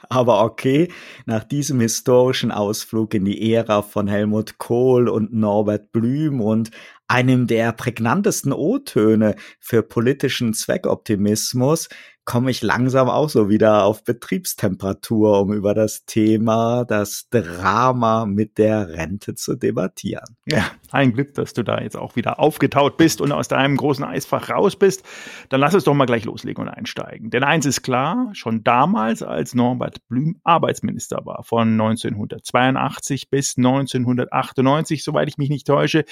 Aber 0.08 0.42
okay, 0.42 0.88
nach 1.26 1.44
diesem 1.44 1.80
historischen 1.80 2.50
Ausflug 2.50 3.12
in 3.12 3.26
die 3.26 3.52
Ära 3.52 3.82
von 3.82 4.08
Helmut 4.08 4.56
Kohl 4.56 5.08
und 5.08 5.34
Norbert 5.34 5.92
Blüm 5.92 6.40
und 6.40 6.70
einem 7.08 7.46
der 7.46 7.72
prägnantesten 7.72 8.52
O-Töne 8.52 9.34
für 9.58 9.82
politischen 9.82 10.54
Zweckoptimismus, 10.54 11.88
komme 12.28 12.50
ich 12.50 12.60
langsam 12.60 13.08
auch 13.08 13.30
so 13.30 13.48
wieder 13.48 13.84
auf 13.84 14.04
Betriebstemperatur, 14.04 15.40
um 15.40 15.54
über 15.54 15.72
das 15.72 16.04
Thema, 16.04 16.84
das 16.84 17.30
Drama 17.30 18.26
mit 18.26 18.58
der 18.58 18.90
Rente 18.90 19.34
zu 19.34 19.56
debattieren. 19.56 20.36
Ja, 20.44 20.66
ein 20.90 21.14
Glück, 21.14 21.32
dass 21.32 21.54
du 21.54 21.62
da 21.62 21.80
jetzt 21.80 21.96
auch 21.96 22.16
wieder 22.16 22.38
aufgetaut 22.38 22.98
bist 22.98 23.22
und 23.22 23.32
aus 23.32 23.48
deinem 23.48 23.78
großen 23.78 24.04
Eisfach 24.04 24.50
raus 24.50 24.76
bist. 24.76 25.04
Dann 25.48 25.60
lass 25.60 25.72
es 25.72 25.84
doch 25.84 25.94
mal 25.94 26.04
gleich 26.04 26.26
loslegen 26.26 26.62
und 26.62 26.68
einsteigen. 26.68 27.30
Denn 27.30 27.44
eins 27.44 27.64
ist 27.64 27.80
klar, 27.80 28.28
schon 28.34 28.62
damals, 28.62 29.22
als 29.22 29.54
Norbert 29.54 30.06
Blüm 30.08 30.38
Arbeitsminister 30.44 31.24
war, 31.24 31.44
von 31.44 31.80
1982 31.80 33.30
bis 33.30 33.56
1998, 33.56 35.02
soweit 35.02 35.28
ich 35.28 35.38
mich 35.38 35.48
nicht 35.48 35.66
täusche, 35.66 36.04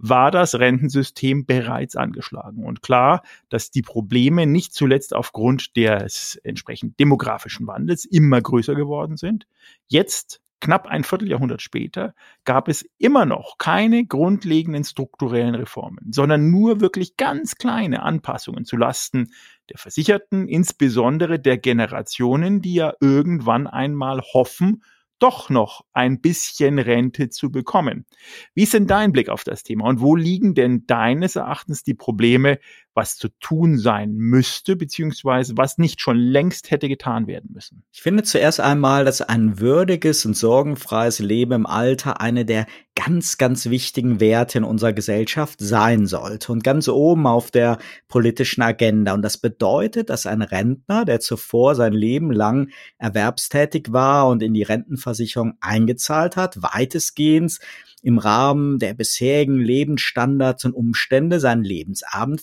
war 0.00 0.30
das 0.30 0.58
Rentensystem 0.58 1.44
bereits 1.44 1.94
angeschlagen. 1.94 2.64
Und 2.64 2.82
klar, 2.82 3.22
dass 3.50 3.70
die 3.70 3.82
Probleme 3.82 4.46
nicht 4.46 4.72
zuletzt 4.72 5.14
aufgrund 5.60 5.76
des 6.02 6.36
entsprechend 6.42 6.98
demografischen 6.98 7.66
Wandels 7.66 8.04
immer 8.04 8.40
größer 8.40 8.74
geworden 8.74 9.16
sind. 9.16 9.46
Jetzt 9.88 10.40
knapp 10.60 10.86
ein 10.86 11.04
Vierteljahrhundert 11.04 11.62
später 11.62 12.14
gab 12.44 12.68
es 12.68 12.86
immer 12.98 13.24
noch 13.24 13.56
keine 13.56 14.04
grundlegenden 14.04 14.84
strukturellen 14.84 15.54
Reformen, 15.54 16.12
sondern 16.12 16.50
nur 16.50 16.80
wirklich 16.80 17.16
ganz 17.16 17.54
kleine 17.54 18.02
Anpassungen 18.02 18.64
zu 18.64 18.76
Lasten 18.76 19.32
der 19.70 19.78
Versicherten, 19.78 20.48
insbesondere 20.48 21.38
der 21.38 21.56
Generationen, 21.56 22.60
die 22.60 22.74
ja 22.74 22.92
irgendwann 23.00 23.66
einmal 23.66 24.20
hoffen, 24.20 24.82
doch 25.20 25.50
noch 25.50 25.84
ein 25.92 26.20
bisschen 26.20 26.78
Rente 26.78 27.28
zu 27.28 27.52
bekommen. 27.52 28.06
Wie 28.54 28.64
ist 28.64 28.74
denn 28.74 28.86
dein 28.86 29.12
Blick 29.12 29.28
auf 29.28 29.44
das 29.44 29.62
Thema 29.62 29.86
und 29.86 30.00
wo 30.00 30.16
liegen 30.16 30.54
denn 30.54 30.86
deines 30.86 31.36
Erachtens 31.36 31.84
die 31.84 31.94
Probleme, 31.94 32.58
was 32.94 33.16
zu 33.16 33.28
tun 33.40 33.78
sein 33.78 34.14
müsste, 34.14 34.76
beziehungsweise 34.76 35.56
was 35.56 35.78
nicht 35.78 36.00
schon 36.00 36.16
längst 36.16 36.70
hätte 36.70 36.88
getan 36.88 37.26
werden 37.26 37.50
müssen? 37.52 37.84
Ich 37.92 38.02
finde 38.02 38.22
zuerst 38.22 38.60
einmal, 38.60 39.04
dass 39.04 39.22
ein 39.22 39.60
würdiges 39.60 40.26
und 40.26 40.36
sorgenfreies 40.36 41.18
Leben 41.20 41.52
im 41.52 41.66
Alter 41.66 42.20
eine 42.20 42.44
der 42.44 42.66
ganz, 42.94 43.38
ganz 43.38 43.70
wichtigen 43.70 44.20
Werte 44.20 44.58
in 44.58 44.64
unserer 44.64 44.92
Gesellschaft 44.92 45.60
sein 45.60 46.06
sollte 46.06 46.52
und 46.52 46.64
ganz 46.64 46.88
oben 46.88 47.26
auf 47.26 47.50
der 47.50 47.78
politischen 48.08 48.62
Agenda. 48.62 49.14
Und 49.14 49.22
das 49.22 49.38
bedeutet, 49.38 50.10
dass 50.10 50.26
ein 50.26 50.42
Rentner, 50.42 51.04
der 51.04 51.20
zuvor 51.20 51.74
sein 51.74 51.92
Leben 51.92 52.30
lang 52.30 52.70
erwerbstätig 52.98 53.92
war 53.92 54.28
und 54.28 54.42
in 54.42 54.52
die 54.52 54.64
Rentenversicherung 54.64 55.54
eingezahlt 55.60 56.36
hat, 56.36 56.62
weitestgehend 56.62 57.58
im 58.02 58.18
Rahmen 58.18 58.78
der 58.78 58.94
bisherigen 58.94 59.58
Lebensstandards 59.58 60.64
und 60.64 60.72
Umstände 60.72 61.40
seinen 61.40 61.64
Lebensabend 61.64 62.40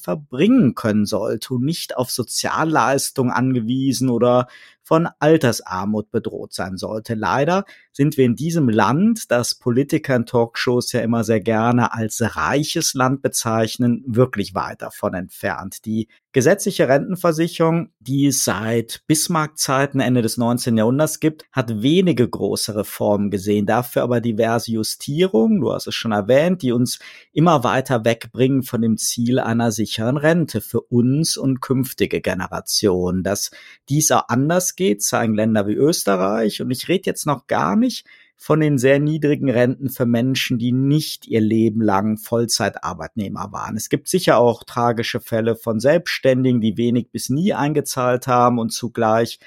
verbringen 0.47 0.75
können 0.75 1.05
sollte 1.05 1.53
und 1.53 1.63
nicht 1.63 1.97
auf 1.97 2.11
Sozialleistungen 2.11 3.31
angewiesen 3.31 4.09
oder 4.09 4.47
von 4.87 5.09
Altersarmut 5.19 6.11
bedroht 6.11 6.53
sein 6.53 6.77
sollte. 6.77 7.13
Leider 7.13 7.65
sind 7.91 8.15
wir 8.15 8.23
in 8.23 8.35
diesem 8.35 8.69
Land, 8.69 9.31
das 9.31 9.53
Politiker 9.53 10.15
in 10.15 10.25
Talkshows 10.25 10.93
ja 10.93 11.01
immer 11.01 11.25
sehr 11.25 11.41
gerne 11.41 11.93
als 11.93 12.21
reiches 12.37 12.93
Land 12.93 13.21
bezeichnen, 13.21 14.01
wirklich 14.07 14.55
weit 14.55 14.81
davon 14.81 15.13
entfernt. 15.13 15.83
Die 15.85 16.07
gesetzliche 16.31 16.87
Rentenversicherung, 16.87 17.89
die 17.99 18.27
es 18.27 18.45
seit 18.45 19.01
Bismarck-Zeiten 19.07 19.99
Ende 19.99 20.21
des 20.21 20.37
19. 20.37 20.77
Jahrhunderts 20.77 21.19
gibt, 21.19 21.43
hat 21.51 21.81
wenige 21.81 22.29
große 22.29 22.75
Reformen 22.75 23.31
gesehen, 23.31 23.65
dafür 23.65 24.03
aber 24.03 24.21
diverse 24.21 24.71
Justierungen, 24.71 25.59
du 25.59 25.73
hast 25.73 25.87
es 25.87 25.95
schon 25.95 26.11
erwähnt, 26.11 26.61
die 26.61 26.71
uns 26.71 26.99
immer 27.33 27.63
weiter 27.65 28.05
wegbringen 28.05 28.63
von 28.63 28.81
dem 28.83 28.97
Ziel 28.97 29.39
einer 29.39 29.71
sicheren 29.71 30.15
Rente 30.15 30.61
für 30.61 30.81
uns 30.81 31.35
und 31.35 31.59
künftige 31.59 32.21
Generationen. 32.21 33.23
Dass 33.23 33.51
dies 33.89 34.11
auch 34.11 34.29
anders 34.29 34.76
geht, 34.77 35.03
zeigen 35.03 35.35
Länder 35.35 35.67
wie 35.67 35.73
Österreich. 35.73 36.61
Und 36.61 36.71
ich 36.71 36.87
rede 36.87 37.03
jetzt 37.05 37.25
noch 37.25 37.47
gar 37.47 37.75
nicht 37.75 38.07
von 38.37 38.59
den 38.59 38.77
sehr 38.77 38.99
niedrigen 38.99 39.49
Renten 39.49 39.89
für 39.89 40.05
Menschen, 40.05 40.59
die 40.59 40.71
nicht 40.71 41.27
ihr 41.27 41.41
Leben 41.41 41.81
lang 41.81 42.17
Vollzeitarbeitnehmer 42.17 43.51
waren. 43.51 43.75
Es 43.75 43.89
gibt 43.89 44.07
sicher 44.07 44.37
auch 44.37 44.63
tragische 44.63 45.19
Fälle 45.19 45.55
von 45.55 45.79
Selbstständigen, 45.79 46.61
die 46.61 46.77
wenig 46.77 47.09
bis 47.11 47.29
nie 47.29 47.53
eingezahlt 47.53 48.27
haben 48.27 48.59
und 48.59 48.71
zugleich 48.71 49.39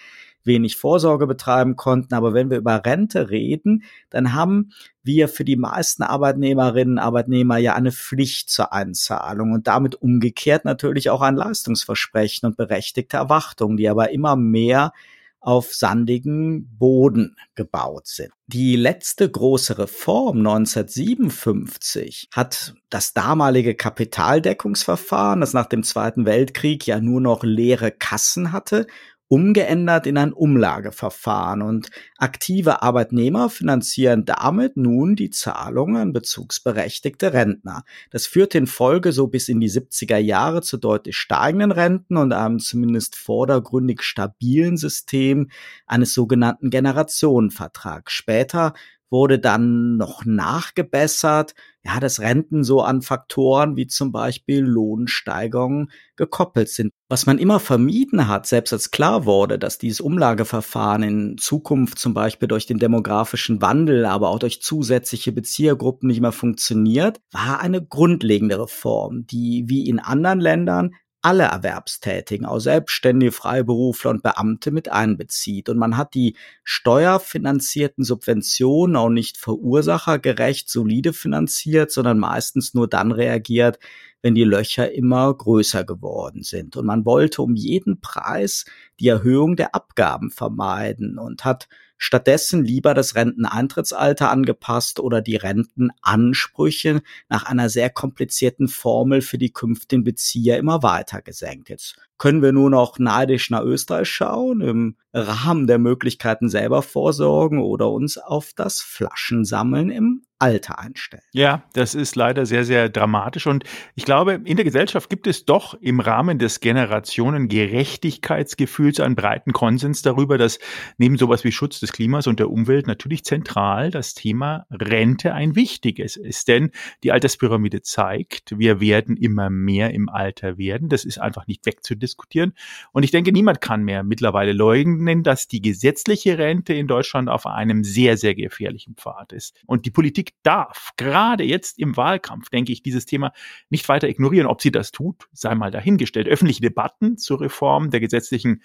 wenig 0.42 0.76
Vorsorge 0.76 1.26
betreiben 1.26 1.76
konnten. 1.76 2.14
Aber 2.14 2.34
wenn 2.34 2.50
wir 2.50 2.58
über 2.58 2.84
Rente 2.84 3.30
reden, 3.30 3.84
dann 4.10 4.34
haben 4.34 4.72
wir 5.02 5.28
für 5.28 5.44
die 5.44 5.56
meisten 5.56 6.02
Arbeitnehmerinnen 6.02 6.94
und 6.94 6.98
Arbeitnehmer 6.98 7.58
ja 7.58 7.74
eine 7.74 7.92
Pflicht 7.92 8.50
zur 8.50 8.72
Einzahlung 8.72 9.52
und 9.52 9.66
damit 9.66 9.94
umgekehrt 9.96 10.64
natürlich 10.64 11.10
auch 11.10 11.20
ein 11.20 11.36
Leistungsversprechen 11.36 12.46
und 12.48 12.56
berechtigte 12.56 13.18
Erwartungen, 13.18 13.76
die 13.76 13.88
aber 13.88 14.10
immer 14.10 14.34
mehr 14.34 14.92
auf 15.40 15.74
sandigen 15.74 16.68
Boden 16.76 17.36
gebaut 17.54 18.06
sind. 18.06 18.30
Die 18.46 18.76
letzte 18.76 19.30
große 19.30 19.78
Reform 19.78 20.38
1957 20.38 22.28
hat 22.32 22.74
das 22.90 23.12
damalige 23.12 23.74
Kapitaldeckungsverfahren, 23.74 25.40
das 25.40 25.52
nach 25.52 25.66
dem 25.66 25.82
Zweiten 25.82 26.26
Weltkrieg 26.26 26.86
ja 26.86 27.00
nur 27.00 27.20
noch 27.20 27.42
leere 27.42 27.90
Kassen 27.90 28.52
hatte, 28.52 28.86
umgeändert 29.30 30.08
in 30.08 30.18
ein 30.18 30.32
Umlageverfahren 30.32 31.62
und 31.62 31.88
aktive 32.18 32.82
Arbeitnehmer 32.82 33.48
finanzieren 33.48 34.24
damit 34.24 34.76
nun 34.76 35.14
die 35.14 35.30
Zahlungen 35.30 35.96
an 35.96 36.12
bezugsberechtigte 36.12 37.32
Rentner. 37.32 37.84
Das 38.10 38.26
führt 38.26 38.56
in 38.56 38.66
Folge 38.66 39.12
so 39.12 39.28
bis 39.28 39.48
in 39.48 39.60
die 39.60 39.70
70er 39.70 40.16
Jahre 40.16 40.62
zu 40.62 40.78
deutlich 40.78 41.16
steigenden 41.16 41.70
Renten 41.70 42.16
und 42.16 42.32
einem 42.32 42.58
zumindest 42.58 43.14
vordergründig 43.14 44.02
stabilen 44.02 44.76
System 44.76 45.48
eines 45.86 46.12
sogenannten 46.12 46.70
Generationenvertrags. 46.70 48.12
Später 48.12 48.74
wurde 49.10 49.38
dann 49.38 49.96
noch 49.96 50.24
nachgebessert, 50.24 51.54
ja, 51.84 51.98
dass 51.98 52.20
Renten 52.20 52.62
so 52.62 52.82
an 52.82 53.02
Faktoren 53.02 53.76
wie 53.76 53.86
zum 53.86 54.12
Beispiel 54.12 54.60
Lohnsteigerungen 54.60 55.90
gekoppelt 56.16 56.68
sind. 56.68 56.92
Was 57.08 57.26
man 57.26 57.38
immer 57.38 57.58
vermieden 57.58 58.28
hat, 58.28 58.46
selbst 58.46 58.72
als 58.72 58.90
klar 58.90 59.24
wurde, 59.24 59.58
dass 59.58 59.78
dieses 59.78 60.00
Umlageverfahren 60.00 61.02
in 61.02 61.38
Zukunft 61.38 61.98
zum 61.98 62.14
Beispiel 62.14 62.48
durch 62.48 62.66
den 62.66 62.78
demografischen 62.78 63.62
Wandel, 63.62 64.04
aber 64.04 64.28
auch 64.28 64.38
durch 64.38 64.62
zusätzliche 64.62 65.32
Beziehergruppen 65.32 66.06
nicht 66.06 66.20
mehr 66.20 66.32
funktioniert, 66.32 67.20
war 67.32 67.60
eine 67.60 67.84
grundlegende 67.84 68.60
Reform, 68.60 69.26
die 69.26 69.64
wie 69.66 69.88
in 69.88 69.98
anderen 69.98 70.40
Ländern 70.40 70.94
alle 71.22 71.44
Erwerbstätigen, 71.44 72.46
auch 72.46 72.60
Selbstständige, 72.60 73.32
Freiberufler 73.32 74.10
und 74.10 74.22
Beamte 74.22 74.70
mit 74.70 74.90
einbezieht. 74.90 75.68
Und 75.68 75.78
man 75.78 75.96
hat 75.96 76.14
die 76.14 76.36
steuerfinanzierten 76.64 78.04
Subventionen 78.04 78.96
auch 78.96 79.10
nicht 79.10 79.36
verursachergerecht 79.36 80.68
solide 80.70 81.12
finanziert, 81.12 81.90
sondern 81.90 82.18
meistens 82.18 82.74
nur 82.74 82.88
dann 82.88 83.12
reagiert, 83.12 83.78
wenn 84.22 84.34
die 84.34 84.44
Löcher 84.44 84.92
immer 84.92 85.32
größer 85.32 85.84
geworden 85.84 86.42
sind. 86.42 86.76
Und 86.76 86.86
man 86.86 87.04
wollte 87.04 87.42
um 87.42 87.54
jeden 87.54 88.00
Preis 88.00 88.64
die 88.98 89.08
Erhöhung 89.08 89.56
der 89.56 89.74
Abgaben 89.74 90.30
vermeiden 90.30 91.18
und 91.18 91.44
hat 91.44 91.68
stattdessen 92.00 92.64
lieber 92.64 92.94
das 92.94 93.14
Renteneintrittsalter 93.14 94.30
angepasst 94.30 94.98
oder 94.98 95.20
die 95.20 95.36
Rentenansprüche 95.36 97.02
nach 97.28 97.44
einer 97.44 97.68
sehr 97.68 97.90
komplizierten 97.90 98.68
Formel 98.68 99.20
für 99.20 99.38
die 99.38 99.52
künftigen 99.52 100.02
Bezieher 100.02 100.58
immer 100.58 100.82
weiter 100.82 101.20
gesenkt. 101.20 101.68
Jetzt 101.68 101.96
können 102.16 102.42
wir 102.42 102.52
nur 102.52 102.70
noch 102.70 102.98
neidisch 102.98 103.50
nach 103.50 103.62
Österreich 103.62 104.08
schauen, 104.08 104.62
im 104.62 104.96
Rahmen 105.12 105.66
der 105.66 105.78
Möglichkeiten 105.78 106.48
selber 106.48 106.82
vorsorgen 106.82 107.60
oder 107.60 107.90
uns 107.90 108.16
auf 108.16 108.52
das 108.56 108.80
Flaschensammeln 108.80 109.90
im 109.90 110.22
Alter 110.40 110.78
einstellen. 110.78 111.22
Ja, 111.32 111.64
das 111.74 111.94
ist 111.94 112.16
leider 112.16 112.46
sehr, 112.46 112.64
sehr 112.64 112.88
dramatisch. 112.88 113.46
Und 113.46 113.64
ich 113.94 114.06
glaube, 114.06 114.40
in 114.44 114.56
der 114.56 114.64
Gesellschaft 114.64 115.10
gibt 115.10 115.26
es 115.26 115.44
doch 115.44 115.74
im 115.74 116.00
Rahmen 116.00 116.38
des 116.38 116.60
Generationengerechtigkeitsgefühls 116.60 119.00
einen 119.00 119.16
breiten 119.16 119.52
Konsens 119.52 120.00
darüber, 120.00 120.38
dass 120.38 120.58
neben 120.96 121.18
sowas 121.18 121.44
wie 121.44 121.52
Schutz 121.52 121.78
des 121.80 121.92
Klimas 121.92 122.26
und 122.26 122.40
der 122.40 122.50
Umwelt 122.50 122.86
natürlich 122.86 123.22
zentral 123.24 123.90
das 123.90 124.14
Thema 124.14 124.64
Rente 124.70 125.34
ein 125.34 125.56
wichtiges 125.56 126.16
ist. 126.16 126.48
Denn 126.48 126.70
die 127.04 127.12
Alterspyramide 127.12 127.82
zeigt, 127.82 128.58
wir 128.58 128.80
werden 128.80 129.18
immer 129.18 129.50
mehr 129.50 129.92
im 129.92 130.08
Alter 130.08 130.56
werden. 130.56 130.88
Das 130.88 131.04
ist 131.04 131.18
einfach 131.18 131.46
nicht 131.48 131.66
wegzudiskutieren. 131.66 132.54
Und 132.92 133.02
ich 133.02 133.10
denke, 133.10 133.30
niemand 133.30 133.60
kann 133.60 133.82
mehr 133.82 134.04
mittlerweile 134.04 134.52
leugnen, 134.52 135.22
dass 135.22 135.48
die 135.48 135.60
gesetzliche 135.60 136.38
Rente 136.38 136.72
in 136.72 136.86
Deutschland 136.86 137.28
auf 137.28 137.44
einem 137.44 137.84
sehr, 137.84 138.16
sehr 138.16 138.34
gefährlichen 138.34 138.96
Pfad 138.96 139.34
ist. 139.34 139.54
Und 139.66 139.84
die 139.84 139.90
Politik 139.90 140.29
darf 140.42 140.90
gerade 140.96 141.44
jetzt 141.44 141.78
im 141.78 141.96
Wahlkampf, 141.96 142.48
denke 142.50 142.72
ich, 142.72 142.82
dieses 142.82 143.06
Thema 143.06 143.32
nicht 143.68 143.88
weiter 143.88 144.08
ignorieren. 144.08 144.46
Ob 144.46 144.62
sie 144.62 144.72
das 144.72 144.92
tut, 144.92 145.28
sei 145.32 145.54
mal 145.54 145.70
dahingestellt. 145.70 146.28
Öffentliche 146.28 146.62
Debatten 146.62 147.16
zur 147.16 147.40
Reform 147.40 147.90
der 147.90 148.00
gesetzlichen 148.00 148.62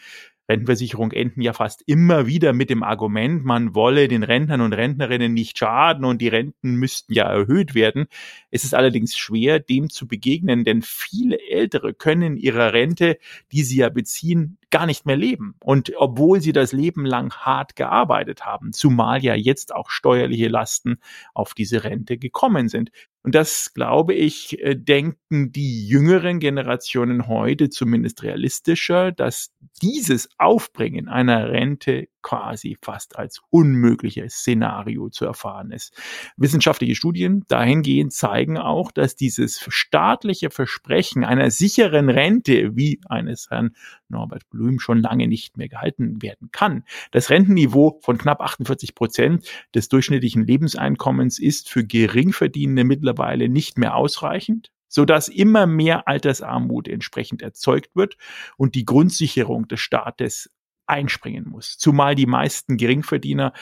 Rentenversicherung 0.48 1.12
enden 1.12 1.42
ja 1.42 1.54
fast 1.54 1.82
immer 1.88 2.28
wieder 2.28 2.54
mit 2.54 2.70
dem 2.70 2.84
Argument, 2.84 3.44
man 3.44 3.74
wolle 3.74 4.08
den 4.08 4.24
Rentnern 4.24 4.62
und 4.62 4.74
Rentnerinnen 4.74 5.34
nicht 5.34 5.58
schaden 5.58 6.06
und 6.06 6.22
die 6.22 6.28
Renten 6.28 6.76
müssten 6.76 7.14
ja 7.14 7.24
erhöht 7.24 7.74
werden. 7.74 8.06
Es 8.52 8.64
ist 8.64 8.76
allerdings 8.76 9.18
schwer, 9.18 9.60
dem 9.60 9.90
zu 9.90 10.08
begegnen, 10.08 10.64
denn 10.64 10.82
viele 10.84 11.40
Ältere 11.50 11.94
können 11.94 12.38
ihrer 12.38 12.74
Rente, 12.74 13.18
die 13.52 13.64
sie 13.64 13.78
ja 13.78 13.90
beziehen, 13.90 14.58
gar 14.76 14.86
nicht 14.86 15.06
mehr 15.06 15.16
leben. 15.16 15.56
Und 15.64 15.94
obwohl 15.96 16.42
sie 16.42 16.52
das 16.52 16.74
Leben 16.74 17.06
lang 17.06 17.32
hart 17.34 17.78
gearbeitet 17.78 18.46
haben, 18.46 18.74
zumal 18.74 19.24
ja 19.24 19.34
jetzt 19.34 19.74
auch 19.74 19.90
steuerliche 19.90 20.50
Lasten 20.50 20.98
auf 21.34 21.54
diese 21.54 21.86
Rente 21.86 22.18
gekommen 22.18 22.68
sind. 22.68 22.92
Und 23.24 23.36
das, 23.36 23.74
glaube 23.74 24.14
ich, 24.14 24.60
äh, 24.60 24.76
denken 24.76 25.54
die 25.54 25.88
jüngeren 25.88 26.42
Generationen 26.42 27.28
heute 27.28 27.70
zumindest 27.70 28.22
realistischer, 28.24 29.14
dass 29.14 29.54
dieses 29.82 30.28
Aufbringen 30.40 31.08
einer 31.08 31.48
Rente 31.50 32.10
quasi 32.26 32.76
fast 32.82 33.20
als 33.20 33.40
unmögliches 33.52 34.34
Szenario 34.34 35.10
zu 35.10 35.26
erfahren 35.26 35.72
ist. 35.72 35.94
Wissenschaftliche 36.38 36.96
Studien 36.96 37.46
dahingehend 37.50 38.14
zeigen 38.14 38.58
auch, 38.58 38.92
dass 38.92 39.16
dieses 39.16 39.64
staatliche 39.70 40.50
Versprechen 40.50 41.24
einer 41.24 41.52
sicheren 41.52 42.10
Rente 42.10 42.76
wie 42.76 43.00
eines 43.08 43.52
Herrn 43.52 43.76
Norbert 44.10 44.50
Blüm 44.50 44.80
schon 44.80 45.02
lange 45.02 45.28
nicht 45.28 45.58
mehr 45.58 45.70
gehalten 45.70 46.24
werden 46.24 46.50
kann. 46.52 46.84
Das 47.12 47.30
Rentenniveau 47.30 48.00
von 48.02 48.18
knapp 48.18 48.42
48 48.42 48.96
Prozent 48.96 49.48
des 49.76 49.88
durchschnittlichen 49.90 50.48
Lebenseinkommens 50.48 51.38
ist 51.38 51.70
für 51.70 51.86
Geringverdienende 51.86 52.86
mittlerweile 52.86 53.50
nicht 53.50 53.78
mehr 53.78 53.96
ausreichend 53.96 54.72
sodass 54.88 55.28
immer 55.28 55.68
mehr 55.68 56.08
Altersarmut 56.08 56.88
entsprechend 56.88 57.42
erzeugt 57.42 57.96
wird 57.96 58.16
und 58.56 58.76
die 58.76 58.86
Grundsicherung 58.86 59.68
des 59.68 59.82
Staates 59.82 60.50
einspringen 60.88 61.48
muss. 61.50 61.78
Zumal 61.78 62.16
die 62.16 62.26
meisten 62.26 62.78
Geringverdiener 62.78 63.54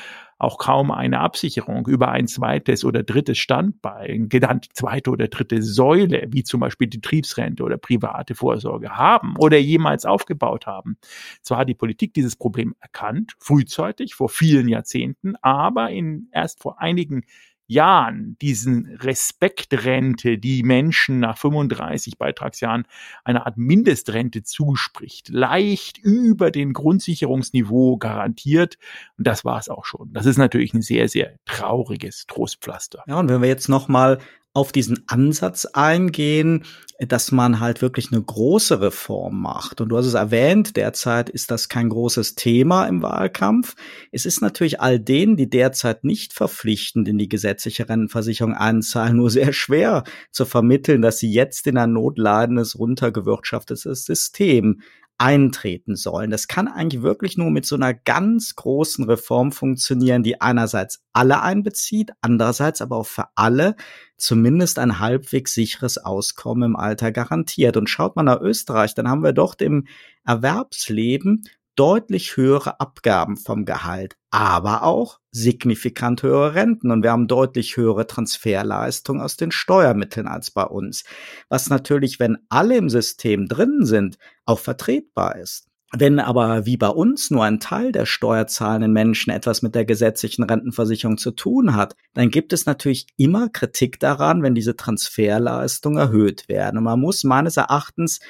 auch 0.44 0.58
kaum 0.58 0.92
eine 0.92 1.22
Absicherung 1.22 1.88
über 1.88 2.10
ein 2.10 2.28
zweites 2.28 2.84
oder 2.84 3.04
drittes 3.04 3.38
Standbein, 3.38 4.28
genannt 4.28 4.68
zweite 4.74 5.10
oder 5.10 5.30
dritte 5.30 5.62
Säule, 5.62 6.28
wie 6.30 6.44
zum 6.44 6.60
Beispiel 6.60 6.88
die 6.88 6.98
Betriebsrente 6.98 7.64
oder 7.64 7.78
private 7.78 8.36
Vorsorge 8.36 8.98
haben 8.98 9.36
oder 9.38 9.58
jemals 9.58 10.06
aufgebaut 10.06 10.68
haben. 10.68 10.98
Zwar 11.42 11.60
hat 11.60 11.70
die 11.70 11.76
Politik 11.76 12.14
dieses 12.14 12.36
Problem 12.36 12.76
erkannt, 12.82 13.34
frühzeitig, 13.40 14.16
vor 14.16 14.28
vielen 14.28 14.68
Jahrzehnten, 14.68 15.36
aber 15.42 15.92
in 15.92 16.28
erst 16.34 16.62
vor 16.62 16.82
einigen 16.82 17.24
Jahren 17.68 18.38
diesen 18.42 18.86
Respektrente, 18.98 20.38
die 20.38 20.64
Menschen 20.64 21.20
nach 21.20 21.38
35 21.38 22.18
Beitragsjahren 22.18 22.86
eine 23.24 23.46
Art 23.46 23.58
Mindestrente 23.58 24.44
zuspricht, 24.44 25.30
leicht 25.30 25.98
über 25.98 26.52
den 26.52 26.74
Grundsicherungsniveau 26.74 27.98
garantiert. 27.98 28.78
Und 29.18 29.28
das 29.28 29.46
war 29.46 29.60
es 29.60 29.70
auch 29.70 29.86
schon. 29.86 30.12
Das 30.14 30.26
ist 30.26 30.38
natürlich 30.38 30.74
ein 30.74 30.82
sehr, 30.82 31.08
sehr 31.08 31.36
trauriges 31.46 32.26
Trostpflaster. 32.28 33.04
Ja, 33.08 33.20
und 33.20 33.30
wenn 33.30 33.42
wir 33.42 33.50
jetzt 33.50 33.70
nochmal 33.70 34.20
auf 34.54 34.72
diesen 34.72 35.04
Ansatz 35.08 35.66
eingehen, 35.66 36.64
dass 37.00 37.32
man 37.32 37.60
halt 37.60 37.82
wirklich 37.82 38.12
eine 38.12 38.22
große 38.22 38.80
Reform 38.80 39.42
macht. 39.42 39.82
Und 39.82 39.90
du 39.90 39.98
hast 39.98 40.06
es 40.06 40.14
erwähnt, 40.14 40.78
derzeit 40.78 41.30
ist 41.30 41.50
das 41.50 41.68
kein 41.68 41.90
großes 41.90 42.36
Thema 42.36 42.86
im 42.86 43.02
Wahlkampf. 43.02 43.76
Es 44.12 44.26
ist 44.26 44.42
natürlich 44.42 44.80
all 44.80 45.00
denen, 45.00 45.36
die 45.36 45.50
derzeit 45.50 46.04
nicht 46.04 46.34
verpflichtend 46.34 47.08
in 47.08 47.18
die 47.18 47.30
gesetzliche 47.30 47.90
Rentenversicherung 47.90 48.54
einzahlen, 48.54 49.18
nur 49.18 49.32
sehr 49.32 49.54
schwer 49.54 50.04
zu 50.32 50.46
vermitteln, 50.46 51.02
dass 51.02 51.18
sie 51.18 51.32
jetzt 51.32 51.66
in 51.66 51.78
ein 51.78 51.94
notleidendes, 51.94 52.78
runtergewirtschaftetes 52.78 54.06
System 54.06 54.82
eintreten 55.18 55.96
sollen. 55.96 56.32
Das 56.32 56.48
kann 56.48 56.68
eigentlich 56.68 57.02
wirklich 57.02 57.38
nur 57.38 57.52
mit 57.52 57.66
so 57.66 57.76
einer 57.76 57.94
ganz 57.94 58.56
großen 58.56 59.06
Reform 59.06 59.52
funktionieren, 59.52 60.24
die 60.24 60.42
einerseits 60.42 61.04
alle 61.14 61.42
einbezieht, 61.42 62.12
andererseits 62.22 62.82
aber 62.82 62.98
auch 62.98 63.06
für 63.06 63.28
alle 63.36 63.76
zumindest 64.18 64.80
ein 64.80 65.00
halbwegs 65.00 65.54
sicheres 65.54 65.98
Auskommen 65.98 66.72
im 66.72 66.76
Alter 66.76 67.12
garantiert. 67.12 67.78
Und 67.78 67.90
schaut 67.90 68.16
man 68.16 68.26
nach 68.26 68.42
Österreich, 68.42 68.96
dann 68.96 69.08
haben 69.08 69.24
wir 69.24 69.34
dort 69.34 69.62
im 69.62 69.88
Erwerbsleben 70.26 71.44
deutlich 71.76 72.38
höhere 72.38 72.80
Abgaben 72.80 73.38
vom 73.38 73.66
Gehalt, 73.66 74.16
aber 74.32 74.84
auch 74.84 75.20
signifikant 75.32 76.24
höhere 76.24 76.54
Renten 76.54 76.92
und 76.92 77.04
wir 77.04 77.12
haben 77.12 77.28
deutlich 77.28 77.78
höhere 77.78 78.08
Transferleistungen 78.08 79.22
aus 79.22 79.38
den 79.38 79.52
Steuermitteln 79.52 80.28
als 80.28 80.52
bei 80.52 80.64
uns, 80.64 81.04
was 81.50 81.70
natürlich, 81.70 82.20
wenn 82.20 82.38
alle 82.50 82.78
im 82.78 82.90
System 82.90 83.48
drin 83.48 83.86
sind, 83.86 84.18
auch 84.46 84.60
vertretbar 84.60 85.38
ist. 85.38 85.68
Wenn 85.96 86.20
aber 86.20 86.66
wie 86.66 86.78
bei 86.78 86.88
uns 86.88 87.30
nur 87.30 87.44
ein 87.44 87.60
Teil 87.60 87.92
der 87.92 88.08
steuerzahlenden 88.08 88.92
Menschen 88.92 89.30
etwas 89.30 89.62
mit 89.62 89.76
der 89.76 89.86
gesetzlichen 89.86 90.44
Rentenversicherung 90.44 91.20
zu 91.20 91.30
tun 91.30 91.76
hat, 91.76 91.96
dann 92.16 92.32
gibt 92.32 92.52
es 92.52 92.66
natürlich 92.66 93.06
immer 93.16 93.50
Kritik 93.50 94.00
daran, 94.00 94.42
wenn 94.42 94.56
diese 94.56 94.76
Transferleistungen 94.76 96.00
erhöht 96.00 96.50
werden. 96.50 96.80
Und 96.80 96.86
man 96.86 97.00
muss 97.00 97.24
meines 97.24 97.58
Erachtens 97.58 98.22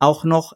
auch 0.00 0.24
noch 0.24 0.54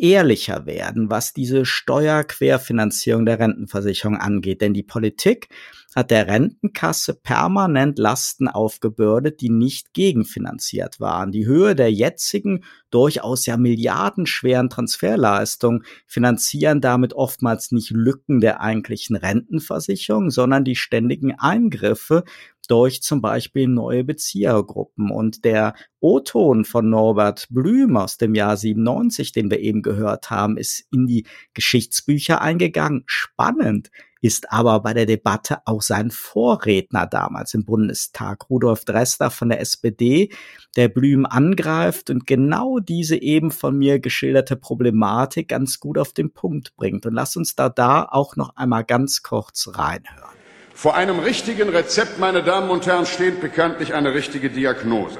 ehrlicher 0.00 0.66
werden, 0.66 1.10
was 1.10 1.32
diese 1.32 1.64
Steuerquerfinanzierung 1.64 3.26
der 3.26 3.38
Rentenversicherung 3.38 4.16
angeht. 4.16 4.60
Denn 4.60 4.74
die 4.74 4.82
Politik 4.82 5.48
hat 5.94 6.10
der 6.10 6.28
Rentenkasse 6.28 7.14
permanent 7.14 7.98
Lasten 7.98 8.48
aufgebürdet, 8.48 9.40
die 9.40 9.50
nicht 9.50 9.92
gegenfinanziert 9.92 11.00
waren. 11.00 11.32
Die 11.32 11.46
Höhe 11.46 11.74
der 11.74 11.92
jetzigen, 11.92 12.64
durchaus 12.90 13.46
ja 13.46 13.56
milliardenschweren 13.56 14.70
Transferleistungen 14.70 15.84
finanzieren 16.06 16.80
damit 16.80 17.14
oftmals 17.14 17.72
nicht 17.72 17.90
Lücken 17.90 18.40
der 18.40 18.60
eigentlichen 18.60 19.16
Rentenversicherung, 19.16 20.30
sondern 20.30 20.64
die 20.64 20.76
ständigen 20.76 21.38
Eingriffe 21.38 22.24
durch 22.70 23.02
zum 23.02 23.20
Beispiel 23.20 23.66
neue 23.66 24.04
Beziehergruppen. 24.04 25.10
Und 25.10 25.44
der 25.44 25.74
O-Ton 25.98 26.64
von 26.64 26.88
Norbert 26.88 27.46
Blüm 27.50 27.96
aus 27.96 28.16
dem 28.16 28.34
Jahr 28.34 28.56
97, 28.56 29.32
den 29.32 29.50
wir 29.50 29.58
eben 29.60 29.82
gehört 29.82 30.30
haben, 30.30 30.56
ist 30.56 30.84
in 30.92 31.06
die 31.06 31.26
Geschichtsbücher 31.54 32.40
eingegangen. 32.40 33.02
Spannend 33.06 33.90
ist 34.20 34.52
aber 34.52 34.80
bei 34.80 34.94
der 34.94 35.06
Debatte 35.06 35.58
auch 35.66 35.82
sein 35.82 36.10
Vorredner 36.10 37.06
damals 37.06 37.54
im 37.54 37.64
Bundestag, 37.64 38.50
Rudolf 38.50 38.84
Dresler 38.84 39.30
von 39.30 39.48
der 39.48 39.60
SPD, 39.60 40.30
der 40.76 40.88
Blüm 40.88 41.26
angreift 41.26 42.10
und 42.10 42.26
genau 42.26 42.78
diese 42.78 43.20
eben 43.20 43.50
von 43.50 43.76
mir 43.78 43.98
geschilderte 43.98 44.56
Problematik 44.56 45.48
ganz 45.48 45.80
gut 45.80 45.98
auf 45.98 46.12
den 46.12 46.32
Punkt 46.32 46.76
bringt. 46.76 47.06
Und 47.06 47.14
lass 47.14 47.36
uns 47.36 47.56
da 47.56 47.68
da 47.68 48.04
auch 48.04 48.36
noch 48.36 48.56
einmal 48.56 48.84
ganz 48.84 49.22
kurz 49.22 49.68
reinhören. 49.72 50.39
Vor 50.80 50.94
einem 50.94 51.18
richtigen 51.18 51.68
Rezept, 51.68 52.18
meine 52.18 52.42
Damen 52.42 52.70
und 52.70 52.86
Herren, 52.86 53.04
steht 53.04 53.42
bekanntlich 53.42 53.92
eine 53.92 54.14
richtige 54.14 54.48
Diagnose. 54.48 55.18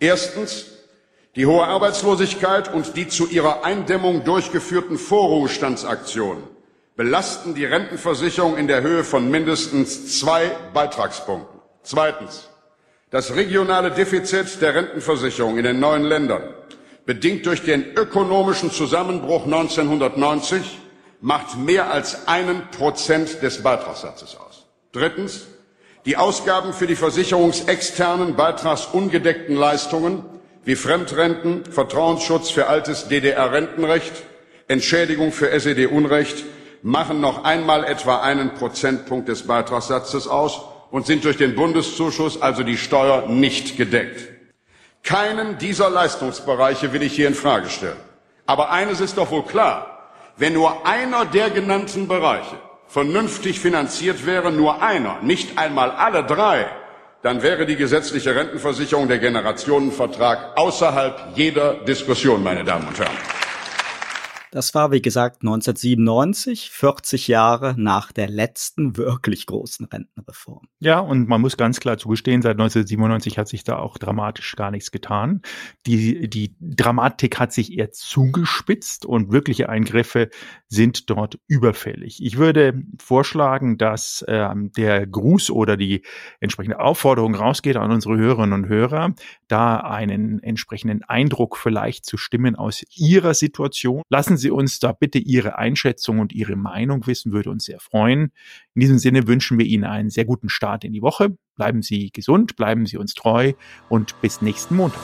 Erstens 0.00 0.68
die 1.34 1.44
hohe 1.44 1.66
Arbeitslosigkeit 1.66 2.72
und 2.72 2.96
die 2.96 3.06
zu 3.06 3.26
ihrer 3.28 3.62
Eindämmung 3.62 4.24
durchgeführten 4.24 4.96
Vorruhestandsaktionen 4.96 6.44
belasten 6.96 7.54
die 7.54 7.66
Rentenversicherung 7.66 8.56
in 8.56 8.68
der 8.68 8.80
Höhe 8.80 9.04
von 9.04 9.30
mindestens 9.30 10.18
zwei 10.18 10.50
Beitragspunkten. 10.72 11.60
Zweitens 11.82 12.48
das 13.10 13.34
regionale 13.34 13.90
Defizit 13.90 14.62
der 14.62 14.76
Rentenversicherung 14.76 15.58
in 15.58 15.64
den 15.64 15.78
neuen 15.78 16.04
Ländern, 16.04 16.42
bedingt 17.04 17.44
durch 17.44 17.62
den 17.62 17.84
ökonomischen 17.98 18.70
Zusammenbruch 18.70 19.44
1990, 19.44 20.62
macht 21.20 21.58
mehr 21.58 21.90
als 21.90 22.26
einen 22.28 22.70
Prozent 22.70 23.42
des 23.42 23.62
Beitragssatzes 23.62 24.38
aus. 24.38 24.45
Drittens 24.96 25.46
die 26.06 26.16
Ausgaben 26.16 26.72
für 26.72 26.86
die 26.86 26.96
versicherungsexternen 26.96 28.34
beitragsungedeckten 28.34 29.54
Leistungen 29.54 30.24
wie 30.64 30.74
Fremdrenten, 30.74 31.70
Vertrauensschutz 31.70 32.48
für 32.48 32.68
altes 32.68 33.06
DDR-Rentenrecht, 33.08 34.14
Entschädigung 34.68 35.32
für 35.32 35.50
SED-Unrecht 35.50 36.44
machen 36.80 37.20
noch 37.20 37.44
einmal 37.44 37.84
etwa 37.84 38.22
einen 38.22 38.54
Prozentpunkt 38.54 39.28
des 39.28 39.46
Beitragssatzes 39.46 40.28
aus 40.28 40.62
und 40.90 41.04
sind 41.04 41.26
durch 41.26 41.36
den 41.36 41.54
Bundeszuschuss, 41.54 42.40
also 42.40 42.62
die 42.62 42.78
Steuer, 42.78 43.28
nicht 43.28 43.76
gedeckt. 43.76 44.32
Keinen 45.02 45.58
dieser 45.58 45.90
Leistungsbereiche 45.90 46.94
will 46.94 47.02
ich 47.02 47.12
hier 47.14 47.28
in 47.28 47.34
Frage 47.34 47.68
stellen. 47.68 48.00
Aber 48.46 48.70
eines 48.70 49.00
ist 49.00 49.18
doch 49.18 49.30
wohl 49.30 49.44
klar. 49.44 50.08
Wenn 50.38 50.54
nur 50.54 50.86
einer 50.86 51.26
der 51.26 51.50
genannten 51.50 52.08
Bereiche 52.08 52.56
vernünftig 52.88 53.60
finanziert 53.60 54.26
wäre 54.26 54.52
nur 54.52 54.82
einer, 54.82 55.20
nicht 55.22 55.58
einmal 55.58 55.90
alle 55.90 56.24
drei, 56.24 56.66
dann 57.22 57.42
wäre 57.42 57.66
die 57.66 57.76
gesetzliche 57.76 58.34
Rentenversicherung 58.34 59.08
der 59.08 59.18
Generationenvertrag 59.18 60.56
außerhalb 60.56 61.32
jeder 61.34 61.74
Diskussion, 61.84 62.42
meine 62.42 62.64
Damen 62.64 62.86
und 62.86 62.98
Herren. 62.98 63.35
Das 64.56 64.74
war, 64.74 64.90
wie 64.90 65.02
gesagt, 65.02 65.42
1997, 65.42 66.70
40 66.70 67.28
Jahre 67.28 67.74
nach 67.76 68.10
der 68.10 68.30
letzten 68.30 68.96
wirklich 68.96 69.44
großen 69.44 69.84
Rentenreform. 69.84 70.66
Ja, 70.80 70.98
und 70.98 71.28
man 71.28 71.42
muss 71.42 71.58
ganz 71.58 71.78
klar 71.78 71.98
zugestehen, 71.98 72.40
seit 72.40 72.52
1997 72.52 73.36
hat 73.36 73.48
sich 73.48 73.64
da 73.64 73.76
auch 73.76 73.98
dramatisch 73.98 74.56
gar 74.56 74.70
nichts 74.70 74.90
getan. 74.90 75.42
Die, 75.86 76.30
die 76.30 76.56
Dramatik 76.58 77.38
hat 77.38 77.52
sich 77.52 77.70
eher 77.76 77.90
zugespitzt 77.90 79.04
und 79.04 79.30
wirkliche 79.30 79.68
Eingriffe 79.68 80.30
sind 80.68 81.10
dort 81.10 81.38
überfällig. 81.48 82.24
Ich 82.24 82.38
würde 82.38 82.82
vorschlagen, 82.98 83.76
dass 83.76 84.24
ähm, 84.26 84.72
der 84.72 85.06
Gruß 85.06 85.50
oder 85.50 85.76
die 85.76 86.00
entsprechende 86.40 86.80
Aufforderung 86.80 87.34
rausgeht 87.34 87.76
an 87.76 87.92
unsere 87.92 88.16
Hörerinnen 88.16 88.64
und 88.64 88.68
Hörer, 88.70 89.14
da 89.48 89.78
einen 89.78 90.42
entsprechenden 90.42 91.02
Eindruck 91.04 91.56
vielleicht 91.56 92.04
zu 92.04 92.16
stimmen 92.16 92.56
aus 92.56 92.84
ihrer 92.94 93.34
Situation. 93.34 94.02
Lassen 94.08 94.36
Sie 94.36 94.50
uns 94.50 94.78
da 94.80 94.92
bitte 94.92 95.18
Ihre 95.18 95.58
Einschätzung 95.58 96.18
und 96.18 96.32
Ihre 96.32 96.56
Meinung 96.56 97.06
wissen, 97.06 97.32
würde 97.32 97.50
uns 97.50 97.64
sehr 97.64 97.80
freuen. 97.80 98.32
In 98.74 98.80
diesem 98.80 98.98
Sinne 98.98 99.26
wünschen 99.26 99.58
wir 99.58 99.66
Ihnen 99.66 99.84
einen 99.84 100.10
sehr 100.10 100.24
guten 100.24 100.48
Start 100.48 100.84
in 100.84 100.92
die 100.92 101.02
Woche. 101.02 101.36
Bleiben 101.54 101.82
Sie 101.82 102.10
gesund, 102.10 102.56
bleiben 102.56 102.86
Sie 102.86 102.96
uns 102.96 103.14
treu 103.14 103.52
und 103.88 104.20
bis 104.20 104.42
nächsten 104.42 104.76
Montag. 104.76 105.00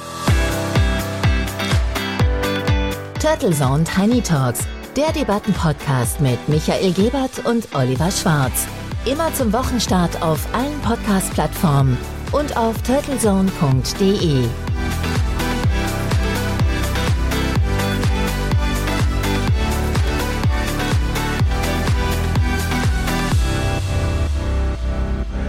Turtle 3.20 3.52
Zone 3.52 3.84
Tiny 3.84 4.20
Talks 4.20 4.66
Der 4.96 5.12
Debattenpodcast 5.12 6.20
mit 6.20 6.48
Michael 6.48 6.92
Gebert 6.92 7.46
und 7.46 7.74
Oliver 7.74 8.10
Schwarz. 8.10 8.66
Immer 9.04 9.32
zum 9.34 9.52
Wochenstart 9.52 10.22
auf 10.22 10.52
allen 10.54 10.80
Podcast-Plattformen 10.80 11.96
und 12.32 12.56
auf 12.56 12.80
turtlezone.de. 12.82 14.48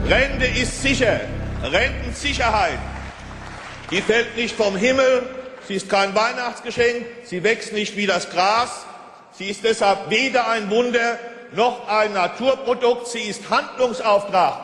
Rente 0.06 0.46
ist 0.46 0.82
sicher. 0.82 1.22
Rentensicherheit. 1.64 2.78
Die 3.90 4.02
fällt 4.02 4.36
nicht 4.36 4.56
vom 4.56 4.76
Himmel. 4.76 5.24
Sie 5.68 5.76
ist 5.76 5.90
kein 5.90 6.14
Weihnachtsgeschenk. 6.14 7.06
Sie 7.24 7.44
wächst 7.44 7.72
nicht 7.72 7.96
wie 7.96 8.06
das 8.06 8.30
Gras. 8.30 8.86
Sie 9.32 9.50
ist 9.50 9.64
deshalb 9.64 10.10
weder 10.10 10.50
ein 10.50 10.70
Wunder 10.70 11.18
noch 11.54 11.88
ein 11.88 12.14
Naturprodukt. 12.14 13.08
Sie 13.08 13.22
ist 13.22 13.50
Handlungsauftrag 13.50 14.64